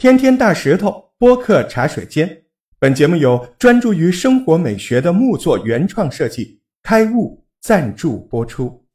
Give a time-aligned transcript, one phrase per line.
[0.00, 2.46] 天天大石头播客茶水间，
[2.78, 8.88] 本节目由专注于生活美学的木作原创设计开悟赞助播出。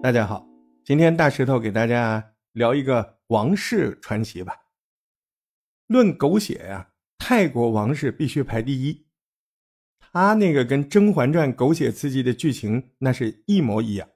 [0.00, 0.46] 大家好，
[0.84, 4.54] 今天大石头给大家聊一个王室传奇吧。
[5.88, 9.04] 论狗血呀，泰国王室必须排第一。
[9.98, 14.08] 他那个跟《甄嬛传》狗血刺激的剧情那是一模一样。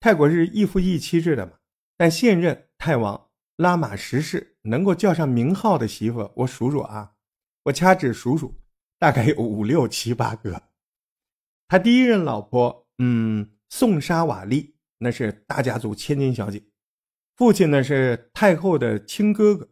[0.00, 1.52] 泰国是一夫一妻制的嘛，
[1.96, 7.14] 但现任泰王拉玛十世能够叫上名号的媳妇，我数数啊，
[7.62, 8.60] 我掐指数数，
[8.98, 10.64] 大概有五六七八个。
[11.66, 16.62] 他第一任老婆，嗯，宋莎瓦丽，那是大家族千金小姐，
[17.36, 19.66] 父亲呢是太后的亲哥哥，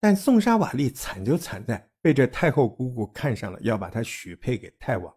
[0.00, 1.90] 但宋莎瓦丽惨就惨在。
[2.00, 5.14] 被这太后姑姑看上了，要把她许配给太王。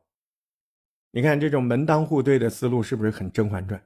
[1.12, 3.80] 你看这种门当户对的思路是不是很《甄嬛传》？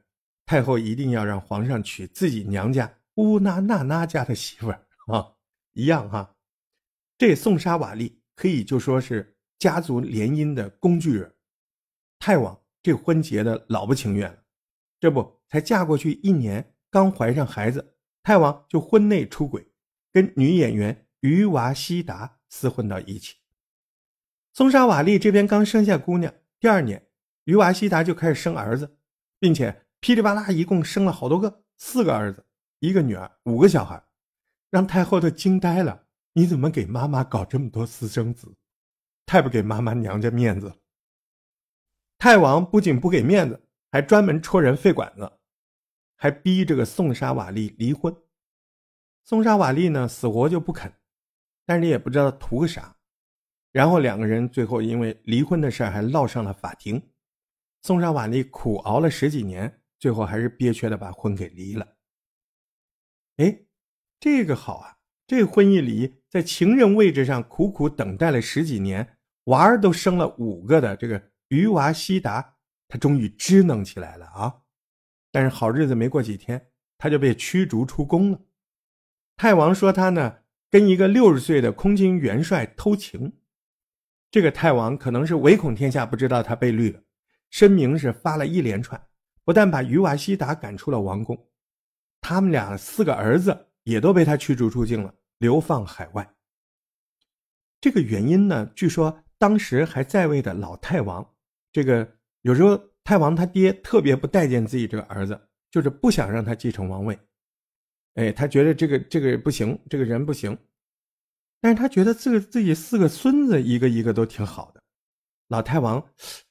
[0.47, 5.33] 太后一定要让皇上娶自己娘家乌拉那那家的媳妇儿啊，
[5.73, 6.35] 一样哈。
[7.17, 11.33] 这宋莎瓦丽可以就说是家族联姻的工具人。
[12.19, 14.37] 太王这婚结的老不情愿了，
[14.99, 19.67] 这不才嫁过去一年，刚怀上孩子，太王就婚内出轨，
[20.11, 22.39] 跟女演员于娃西达。
[22.53, 23.37] 厮混到一起。
[24.53, 27.07] 松沙瓦利这边刚生下姑娘，第二年，
[27.45, 28.95] 于瓦西达就开始生儿子，
[29.39, 32.45] 并且噼里啪啦一共生了好多个，四个儿子，
[32.83, 34.03] 一个女儿，五个小孩，
[34.69, 36.03] 让太后都惊呆了。
[36.33, 38.53] 你怎么给妈妈搞这么多私生子？
[39.25, 40.81] 太不给妈妈娘家面子。
[42.17, 43.57] 太王不仅不给面子，
[43.89, 45.31] 还专门戳人肺管子，
[46.17, 48.13] 还逼这个宋沙瓦利离婚。
[49.23, 50.93] 宋沙瓦利呢，死活就不肯。
[51.65, 52.93] 但是也不知道图个啥，
[53.71, 57.01] 然后两个人最后因为离婚的事还闹上了法庭。
[57.83, 61.87] 宋莎瓦丽苦熬了十几年，最后还是憋屈的把婚给离了。
[63.37, 63.63] 哎，
[64.19, 72.55] 这个好啊，这婚姻里，在情人位置上苦苦等待了十几年，娃儿都生了五个的这个于娃西达，
[72.87, 74.61] 他终于支棱起来了啊！
[75.31, 78.39] 但是好日子没过几天，他就被驱逐出宫了。
[79.35, 80.39] 太王说他呢。
[80.73, 83.33] 跟一个六十岁的空军元帅偷情，
[84.31, 86.99] 这个太王可能是唯恐天下不知道他被绿了，
[87.51, 88.99] 声明是发了一连串，
[89.43, 91.37] 不但把于娃西达赶出了王宫，
[92.23, 96.33] 他们俩四个儿子也都被他驱逐出境了，流放海外。
[97.81, 101.35] 这个原因呢，据说当时还在位的老太王，
[101.73, 102.09] 这个
[102.43, 105.37] 有时候太王他爹特别不待见自己这个儿子，
[105.69, 107.19] 就是不想让他继承王位。
[108.13, 110.57] 哎，他觉得这个这个不行，这个人不行，
[111.59, 114.81] 但是他觉得自个自己四个孙子一个一个都挺好的，
[115.49, 116.01] 老太王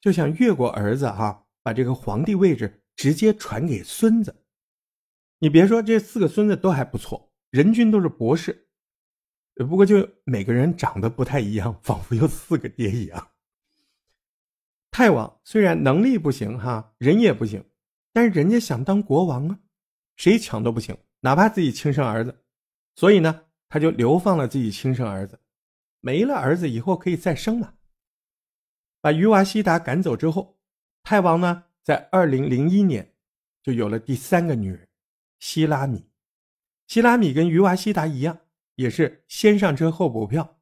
[0.03, 4.37] 就想越过儿子哈，把这个皇帝位置直接传给孙子。
[5.43, 8.69] 你别说这四个孙子都还不错，人均都是博士，
[9.57, 13.33] 不过就每个人长得不太一样，仿佛有四个爹一样。
[14.93, 17.65] 太王虽然能力不行哈，人也不行，
[18.13, 19.59] 但是人家想当国王啊，
[20.15, 20.97] 谁抢都不行。
[21.19, 22.45] 哪怕自己亲生儿子，
[22.95, 25.41] 所以呢，他就流放了自己亲生儿子，
[25.99, 27.75] 没了儿子以后可以再生嘛。
[29.01, 30.57] 把于娃西达赶走之后，
[31.03, 33.13] 太王呢，在二零零一年
[33.61, 34.89] 就有了第三个女人
[35.43, 36.09] 希拉米。
[36.87, 38.39] 希拉米跟于娃西达一样，
[38.77, 40.61] 也是先上车后补票，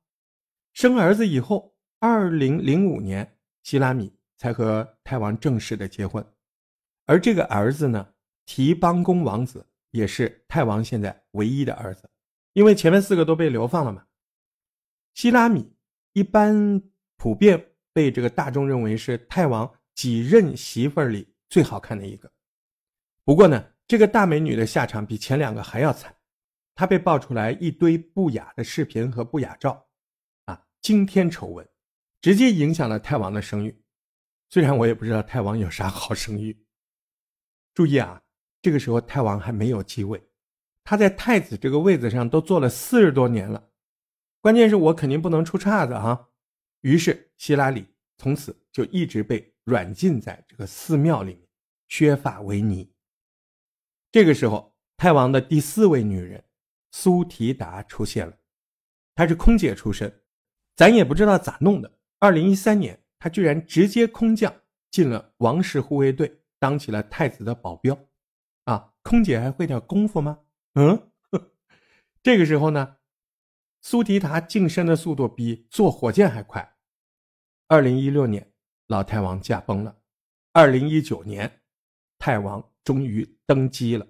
[0.72, 6.26] 生儿子以后，二零零五年希拉米才和泰王正式的结婚，
[7.04, 8.14] 而这个儿子呢，
[8.46, 9.66] 提邦公王子。
[9.90, 12.08] 也是泰王现在唯一的儿子，
[12.52, 14.06] 因为前面四个都被流放了嘛。
[15.14, 15.74] 希拉米
[16.12, 16.80] 一般
[17.16, 22.30] 普遍被这个大众认为是泰王几任媳妇儿里最好看的一个。
[23.24, 26.14] 不过呢，这个大美女的下场比前两个还要惨，
[26.76, 29.84] 她被爆出来一堆不雅的视频和不雅照，
[30.44, 31.68] 啊，惊天丑闻，
[32.20, 33.82] 直接影响了太王的声誉。
[34.48, 36.64] 虽然我也不知道太王有啥好声誉。
[37.74, 38.22] 注意啊。
[38.62, 40.22] 这个时候，太王还没有继位，
[40.84, 43.70] 他在太子这个位子上都坐了四十多年了。
[44.40, 46.28] 关键是我肯定不能出岔子啊！
[46.82, 47.88] 于是希拉里
[48.18, 51.48] 从此就一直被软禁在这个寺庙里面，
[51.88, 52.88] 削发为尼。
[54.12, 56.44] 这个时候，泰王的第四位女人
[56.90, 58.36] 苏提达出现了，
[59.14, 60.22] 她是空姐出身，
[60.74, 61.98] 咱也不知道咋弄的。
[62.18, 64.52] 二零一三年，她居然直接空降
[64.90, 67.96] 进了王室护卫队，当起了太子的保镖。
[68.64, 70.40] 啊，空姐还会点功夫吗？
[70.74, 71.10] 嗯，
[72.22, 72.96] 这个时候呢，
[73.80, 76.76] 苏提达晋升的速度比坐火箭还快。
[77.68, 78.52] 二零一六年，
[78.88, 79.96] 老太王驾崩了。
[80.52, 81.62] 二零一九年，
[82.18, 84.06] 太王终于登基了。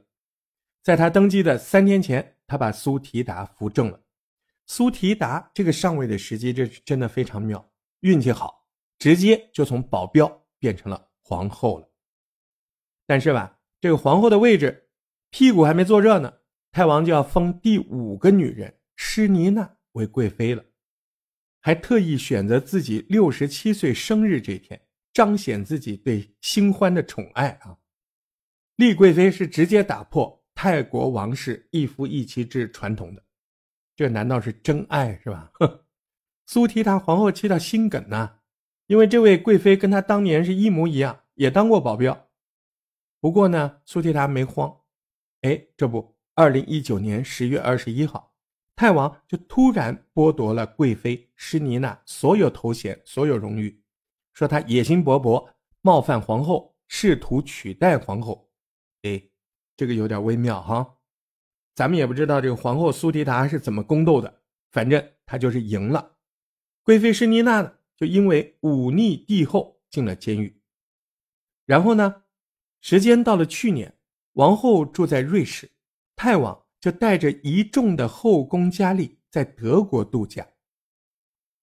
[0.83, 4.01] 在他登基的三天前，他把苏提达扶正了。
[4.67, 8.67] 苏提达这个上位的时机，这真的非常妙，运气好，
[8.99, 11.89] 直接就从保镖变成了皇后了。
[13.07, 14.89] 但是吧，这个皇后的位置，
[15.31, 16.33] 屁股还没坐热呢，
[16.71, 20.65] 太王就要封第五个女人施妮娜为贵妃了，
[21.61, 24.81] 还特意选择自己六十七岁生日这天，
[25.13, 27.77] 彰显自己对新欢的宠爱啊。
[28.81, 33.23] 丽贵妃是直接打破泰国王室一夫一妻制传统的，
[33.95, 35.51] 这难道是真爱是吧？
[35.53, 35.81] 哼，
[36.49, 38.39] 苏提达皇后气到心梗呐，
[38.87, 42.29] 因为这位贵妃跟她当年是一模一样，也当过保镖。
[43.21, 44.75] 不过呢，苏提达没慌，
[45.43, 48.33] 哎，这不，二零一九年十月二十一号，
[48.75, 53.83] 泰王就突然剥夺了贵妃施妮娜所有头衔、所有荣誉，
[54.33, 55.51] 说她野心勃勃，
[55.83, 58.50] 冒犯皇后，试图取代皇后。
[59.81, 60.99] 这个有点微妙哈，
[61.75, 66.19] 咱们也不知道这个皇后苏提达是怎么宫斗的，反正她就是赢了。
[66.83, 70.61] 贵妃施妮娜呢，就因为忤逆帝后进了监狱。
[71.65, 72.25] 然后呢，
[72.83, 73.97] 时间到了去年，
[74.35, 75.71] 王后住在瑞士，
[76.15, 80.47] 泰王就带着一众的后宫佳丽在德国度假。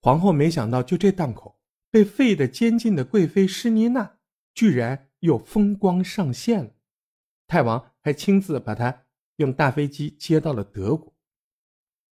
[0.01, 1.59] 皇后没想到，就这档口，
[1.91, 4.17] 被废的监禁的贵妃施妮娜，
[4.55, 6.71] 居然又风光上线了。
[7.47, 9.05] 太王还亲自把他
[9.37, 11.13] 用大飞机接到了德国。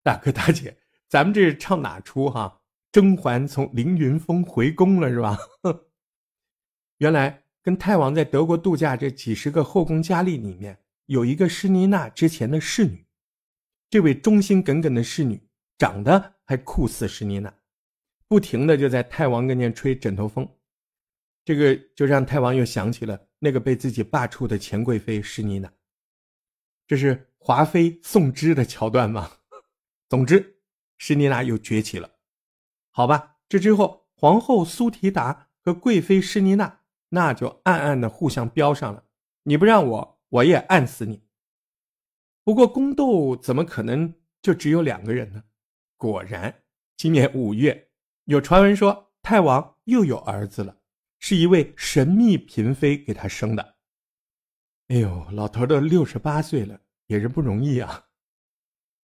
[0.03, 0.77] 大哥大姐，
[1.09, 2.62] 咱们这是唱哪出哈？
[2.91, 5.38] 甄嬛从凌云峰回宫了是吧？
[7.00, 10.77] 原来跟太王在德国度假这几十个后宫佳丽里面，
[11.07, 13.06] 有一个施妮娜之前的侍女。
[13.89, 15.41] 这位忠心耿耿的侍女，
[15.77, 17.53] 长得还酷似施妮娜，
[18.27, 20.47] 不停的就在太王跟前吹枕头风。
[21.45, 25.69] 这个就让太王又想起了那个被自己罢黜的前贵妃施妮娜，
[26.88, 29.30] 这是华妃送芝的桥段吗？
[30.07, 30.62] 总之，
[30.98, 32.10] 施妮娜又崛起了。
[32.90, 36.80] 好吧，这之后，皇后苏提达和贵妃施妮娜
[37.10, 39.04] 那就暗暗的互相飙上了。
[39.44, 41.22] 你不让我，我也暗死你。
[42.45, 45.44] 不过宫斗怎么可能就只有两个人呢？
[45.98, 46.63] 果然，
[46.95, 47.90] 今年五月，
[48.24, 50.78] 有传闻说太王又有儿子了。
[51.25, 53.75] 是一位神秘嫔妃给他生的。
[54.90, 58.08] 哎呦，老头都六十八岁了，也是不容易啊。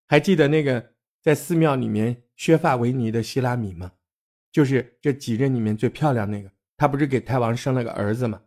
[0.05, 3.93] 还记得那个在寺庙里面削发为尼的希拉米吗？
[4.51, 6.51] 就是这几任里面最漂亮那个。
[6.75, 8.41] 他不是给太王生了个儿子吗？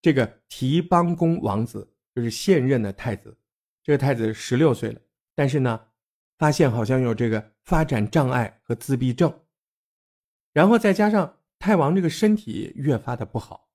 [0.00, 3.36] 这个提邦公王子就是现任的太子。
[3.82, 4.98] 这个太子十六岁了，
[5.34, 5.88] 但是呢，
[6.38, 9.42] 发现好像有这个发展障碍和自闭症，
[10.54, 11.40] 然后再加上。
[11.62, 13.68] 太王这个身体越发的不好，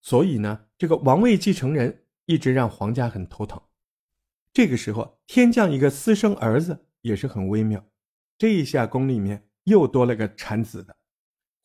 [0.00, 3.60] 所以呢，这个王位继承人一直让皇家很头疼。
[4.52, 7.84] 这个时候，天降一个私生儿子也是很微妙。
[8.38, 10.96] 这一下宫里面又多了个产子的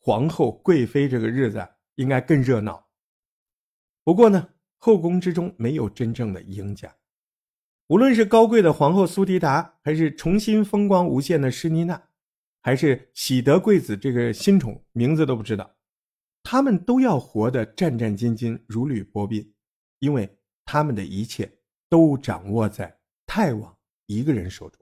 [0.00, 2.88] 皇后贵妃，这个日子应该更热闹。
[4.02, 4.48] 不过呢，
[4.78, 6.92] 后宫之中没有真正的赢家，
[7.86, 12.02] 无论是高贵的皇后苏迪达，还是重新风光无限的施妮娜。
[12.62, 15.76] 还是喜得贵子这个新宠名字都不知道，
[16.42, 19.52] 他们都要活得战战兢兢、如履薄冰，
[19.98, 23.76] 因为他们的一切都掌握在太王
[24.06, 24.80] 一个人手中。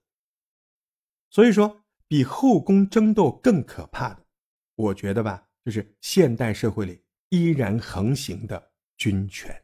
[1.31, 4.26] 所以说，比后宫争斗更可怕的，
[4.75, 9.54] 我觉得吧，就是现代社会里依然横行的军权。